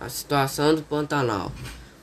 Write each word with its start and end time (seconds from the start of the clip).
A 0.00 0.08
situação 0.08 0.74
do 0.74 0.80
Pantanal. 0.80 1.52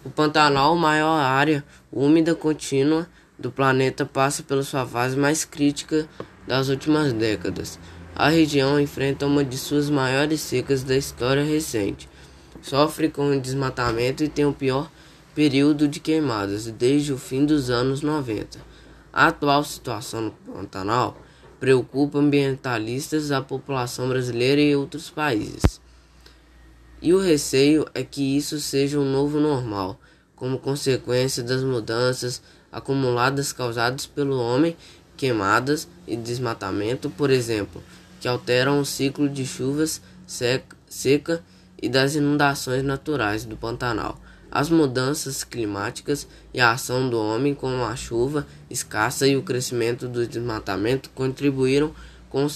O 0.05 0.09
Pantanal, 0.11 0.75
maior 0.75 1.19
área 1.19 1.65
úmida 1.91 2.35
contínua 2.35 3.07
do 3.39 3.51
planeta, 3.51 4.05
passa 4.05 4.43
pela 4.43 4.61
sua 4.61 4.85
fase 4.85 5.17
mais 5.17 5.43
crítica 5.43 6.07
das 6.45 6.69
últimas 6.69 7.11
décadas. 7.11 7.79
A 8.15 8.29
região 8.29 8.79
enfrenta 8.79 9.25
uma 9.25 9.43
de 9.43 9.57
suas 9.57 9.89
maiores 9.89 10.41
secas 10.41 10.83
da 10.83 10.95
história 10.95 11.43
recente. 11.43 12.07
Sofre 12.61 13.09
com 13.09 13.31
o 13.31 13.41
desmatamento 13.41 14.23
e 14.23 14.29
tem 14.29 14.45
o 14.45 14.53
pior 14.53 14.91
período 15.33 15.87
de 15.87 15.99
queimadas 15.99 16.67
desde 16.67 17.11
o 17.11 17.17
fim 17.17 17.47
dos 17.47 17.71
anos 17.71 18.03
90. 18.03 18.59
A 19.11 19.27
atual 19.29 19.63
situação 19.63 20.21
no 20.21 20.31
Pantanal 20.53 21.17
preocupa 21.59 22.19
ambientalistas, 22.19 23.31
a 23.31 23.41
população 23.41 24.07
brasileira 24.07 24.61
e 24.61 24.75
outros 24.75 25.09
países. 25.09 25.86
E 27.01 27.13
o 27.13 27.19
receio 27.19 27.85
é 27.93 28.03
que 28.03 28.37
isso 28.37 28.59
seja 28.59 28.99
um 28.99 29.09
novo 29.09 29.39
normal, 29.39 29.99
como 30.35 30.57
consequência 30.57 31.43
das 31.43 31.63
mudanças 31.63 32.41
acumuladas 32.71 33.53
causadas 33.53 34.05
pelo 34.05 34.39
homem, 34.39 34.75
queimadas 35.15 35.87
e 36.07 36.15
desmatamento, 36.15 37.09
por 37.09 37.29
exemplo, 37.29 37.83
que 38.19 38.27
alteram 38.27 38.79
o 38.79 38.85
ciclo 38.85 39.29
de 39.29 39.45
chuvas 39.45 40.01
seca, 40.25 41.43
e 41.79 41.87
das 41.87 42.15
inundações 42.15 42.83
naturais 42.83 43.45
do 43.45 43.55
Pantanal. 43.55 44.19
As 44.49 44.69
mudanças 44.69 45.43
climáticas 45.43 46.27
e 46.53 46.59
a 46.59 46.71
ação 46.71 47.09
do 47.09 47.19
homem, 47.19 47.53
como 47.53 47.83
a 47.83 47.95
chuva 47.95 48.47
escassa 48.69 49.27
e 49.27 49.37
o 49.37 49.43
crescimento 49.43 50.07
do 50.07 50.25
desmatamento, 50.25 51.11
contribuíram 51.11 51.93
com 52.29 52.45
o 52.45 52.49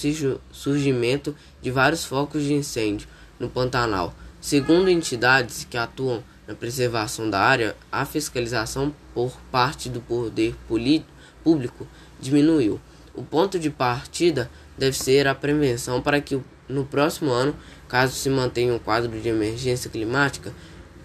surgimento 0.52 1.35
de 1.62 1.70
vários 1.70 2.04
focos 2.04 2.44
de 2.44 2.54
incêndio 2.54 3.08
no 3.40 3.49
Pantanal, 3.49 4.16
Segundo 4.41 4.90
entidades 4.90 5.68
que 5.70 5.77
atuam 5.77 6.23
na 6.48 6.55
preservação 6.55 7.29
da 7.29 7.40
área, 7.40 7.76
a 7.91 8.04
fiscalização 8.05 8.91
por 9.13 9.38
parte 9.52 9.88
do 9.88 10.02
poder 10.02 10.55
público 11.43 11.88
diminuiu. 12.20 12.82
O 13.13 13.21
ponto 13.21 13.60
de 13.60 13.70
partida 13.70 14.49
deve 14.76 14.98
ser 14.98 15.27
a 15.27 15.35
prevenção 15.35 16.02
para 16.02 16.20
que 16.20 16.41
no 16.68 16.85
próximo 16.85 17.30
ano, 17.30 17.55
caso 17.88 18.15
se 18.15 18.30
mantenha 18.30 18.74
um 18.74 18.80
quadro 18.80 19.12
de 19.20 19.30
emergência 19.30 19.91
climática, 19.91 20.52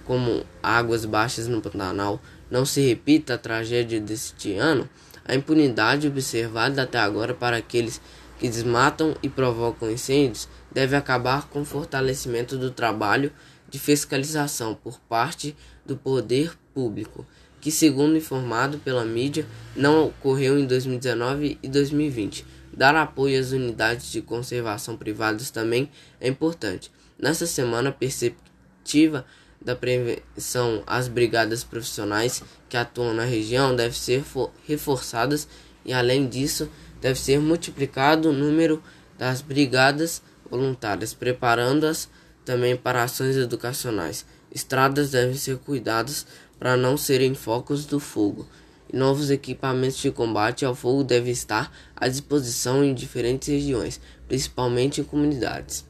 como 0.06 0.42
águas 0.62 1.04
baixas 1.04 1.46
no 1.46 1.60
Pantanal, 1.60 2.18
não 2.50 2.64
se 2.64 2.80
repita 2.80 3.34
a 3.34 3.38
tragédia 3.38 4.00
deste 4.00 4.54
ano, 4.54 4.88
a 5.26 5.34
impunidade 5.34 6.06
observada 6.06 6.82
até 6.82 6.98
agora 6.98 7.34
para 7.34 7.56
aqueles 7.56 8.00
que 8.38 8.48
desmatam 8.48 9.14
e 9.22 9.28
provocam 9.28 9.90
incêndios 9.90 10.48
deve 10.70 10.94
acabar 10.94 11.48
com 11.48 11.62
o 11.62 11.64
fortalecimento 11.64 12.56
do 12.58 12.70
trabalho 12.70 13.32
de 13.68 13.78
fiscalização 13.78 14.74
por 14.74 15.00
parte 15.00 15.56
do 15.84 15.96
poder 15.96 16.52
público, 16.74 17.26
que, 17.60 17.70
segundo 17.70 18.16
informado 18.16 18.78
pela 18.78 19.04
mídia, 19.04 19.46
não 19.74 20.06
ocorreu 20.06 20.58
em 20.58 20.66
2019 20.66 21.58
e 21.62 21.68
2020. 21.68 22.46
Dar 22.72 22.94
apoio 22.94 23.40
às 23.40 23.52
unidades 23.52 24.12
de 24.12 24.20
conservação 24.20 24.96
privadas 24.96 25.50
também 25.50 25.90
é 26.20 26.28
importante. 26.28 26.92
Nessa 27.18 27.46
semana, 27.46 27.88
a 27.88 27.92
perspectiva 27.92 29.24
da 29.60 29.74
prevenção 29.74 30.82
às 30.86 31.08
brigadas 31.08 31.64
profissionais 31.64 32.42
que 32.68 32.76
atuam 32.76 33.14
na 33.14 33.24
região 33.24 33.74
deve 33.74 33.96
ser 33.96 34.22
reforçadas 34.66 35.48
e, 35.84 35.92
além 35.92 36.28
disso, 36.28 36.68
deve 37.00 37.18
ser 37.18 37.38
multiplicado 37.38 38.30
o 38.30 38.32
número 38.32 38.82
das 39.18 39.40
brigadas 39.40 40.22
voluntárias, 40.50 41.14
preparando-as 41.14 42.08
também 42.44 42.76
para 42.76 43.02
ações 43.02 43.36
educacionais. 43.36 44.24
Estradas 44.52 45.10
devem 45.10 45.34
ser 45.34 45.58
cuidadas 45.58 46.26
para 46.58 46.76
não 46.76 46.96
serem 46.96 47.34
focos 47.34 47.84
do 47.84 47.98
fogo. 47.98 48.46
E 48.92 48.96
novos 48.96 49.30
equipamentos 49.30 49.98
de 49.98 50.10
combate 50.10 50.64
ao 50.64 50.74
fogo 50.74 51.02
devem 51.02 51.32
estar 51.32 51.72
à 51.94 52.06
disposição 52.06 52.84
em 52.84 52.94
diferentes 52.94 53.48
regiões, 53.48 54.00
principalmente 54.28 55.00
em 55.00 55.04
comunidades. 55.04 55.84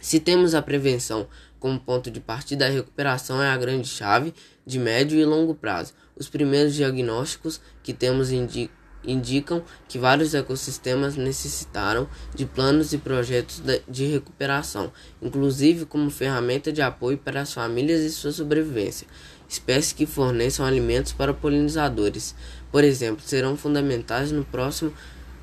Se 0.00 0.18
temos 0.18 0.54
a 0.54 0.62
prevenção 0.62 1.26
como 1.58 1.78
ponto 1.80 2.10
de 2.10 2.20
partida, 2.20 2.66
a 2.66 2.70
recuperação 2.70 3.42
é 3.42 3.48
a 3.48 3.56
grande 3.56 3.88
chave 3.88 4.32
de 4.64 4.78
médio 4.78 5.18
e 5.18 5.24
longo 5.24 5.54
prazo. 5.54 5.92
Os 6.16 6.28
primeiros 6.28 6.74
diagnósticos 6.74 7.60
que 7.82 7.92
temos 7.92 8.30
indicam 8.30 8.85
indicam 9.04 9.62
que 9.88 9.98
vários 9.98 10.34
ecossistemas 10.34 11.16
necessitaram 11.16 12.08
de 12.34 12.44
planos 12.44 12.92
e 12.92 12.98
projetos 12.98 13.62
de 13.88 14.06
recuperação, 14.06 14.92
inclusive 15.22 15.86
como 15.86 16.10
ferramenta 16.10 16.72
de 16.72 16.82
apoio 16.82 17.18
para 17.18 17.40
as 17.40 17.52
famílias 17.52 18.00
e 18.00 18.10
sua 18.10 18.32
sobrevivência. 18.32 19.06
Espécies 19.48 19.92
que 19.92 20.06
forneçam 20.06 20.66
alimentos 20.66 21.12
para 21.12 21.32
polinizadores, 21.32 22.34
por 22.72 22.82
exemplo, 22.82 23.22
serão 23.24 23.56
fundamentais 23.56 24.32
no 24.32 24.44
próximo 24.44 24.92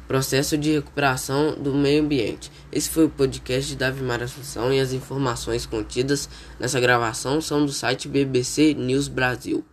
processo 0.08 0.58
de 0.58 0.74
recuperação 0.74 1.56
do 1.56 1.74
meio 1.74 2.04
ambiente. 2.04 2.52
Esse 2.72 2.90
foi 2.90 3.06
o 3.06 3.10
podcast 3.10 3.70
de 3.70 3.78
Davi 3.78 4.04
Mar 4.04 4.22
Assunção 4.22 4.74
e 4.74 4.80
as 4.80 4.92
informações 4.92 5.66
contidas 5.66 6.30
nessa 6.60 6.80
gravação 6.80 7.40
são 7.40 7.66
do 7.66 7.72
site 7.72 8.08
BBC 8.08 8.74
News 8.74 9.08
Brasil. 9.08 9.64